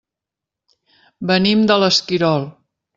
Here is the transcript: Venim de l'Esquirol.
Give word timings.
Venim 1.33 1.63
de 1.73 1.81
l'Esquirol. 1.85 2.53